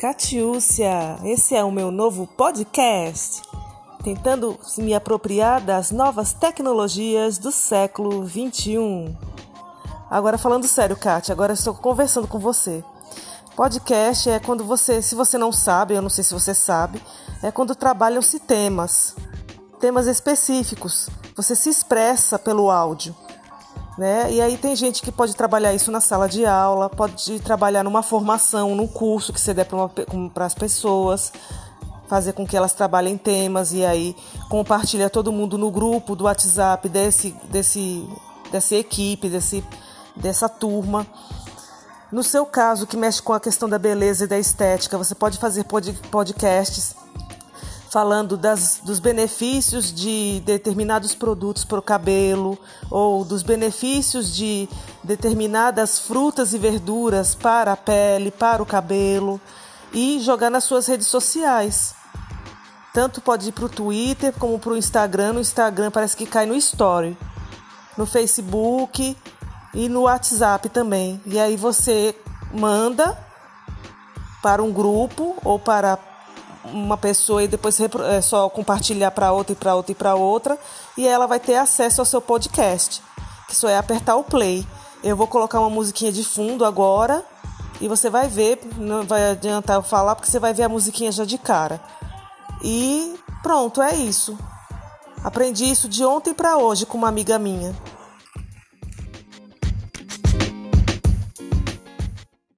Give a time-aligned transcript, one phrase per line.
[0.00, 3.42] Catiúcia, esse é o meu novo podcast,
[4.02, 9.14] tentando me apropriar das novas tecnologias do século 21.
[10.08, 12.82] Agora falando sério, Kátia, agora estou conversando com você.
[13.54, 16.98] Podcast é quando você, se você não sabe, eu não sei se você sabe,
[17.42, 19.14] é quando trabalham-se temas,
[19.78, 21.10] temas específicos.
[21.36, 23.14] Você se expressa pelo áudio.
[24.00, 24.32] Né?
[24.32, 28.02] E aí tem gente que pode trabalhar isso na sala de aula, pode trabalhar numa
[28.02, 29.66] formação, num curso que você der
[30.32, 31.30] para as pessoas,
[32.08, 34.16] fazer com que elas trabalhem temas e aí
[34.48, 38.08] compartilha todo mundo no grupo do WhatsApp desse, desse,
[38.50, 39.62] dessa equipe, desse,
[40.16, 41.06] dessa turma.
[42.10, 45.36] No seu caso, que mexe com a questão da beleza e da estética, você pode
[45.36, 45.66] fazer
[46.10, 46.96] podcasts
[47.90, 52.56] falando das, dos benefícios de determinados produtos para o cabelo
[52.88, 54.68] ou dos benefícios de
[55.02, 59.40] determinadas frutas e verduras para a pele, para o cabelo
[59.92, 61.94] e jogar nas suas redes sociais.
[62.94, 65.34] Tanto pode ir para o Twitter como para o Instagram.
[65.34, 67.16] No Instagram parece que cai no Story.
[67.96, 69.16] No Facebook
[69.74, 71.20] e no WhatsApp também.
[71.26, 72.16] E aí você
[72.52, 73.18] manda
[74.42, 75.98] para um grupo ou para
[76.64, 80.58] uma pessoa e depois é só compartilhar para outra e para outra e para outra
[80.96, 83.02] e ela vai ter acesso ao seu podcast,
[83.48, 84.66] que só é apertar o play.
[85.02, 87.24] Eu vou colocar uma musiquinha de fundo agora
[87.80, 91.10] e você vai ver, não vai adiantar eu falar porque você vai ver a musiquinha
[91.10, 91.80] já de cara.
[92.62, 94.38] E pronto, é isso.
[95.24, 97.74] Aprendi isso de ontem para hoje com uma amiga minha.